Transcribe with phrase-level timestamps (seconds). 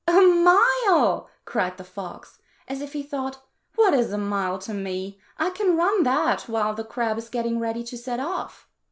[0.07, 3.39] "A mile!" cried the fox, as if he thought,"
[3.75, 5.19] What is a mile to me?
[5.37, 8.67] I can run that while the crab is getting ready to set off."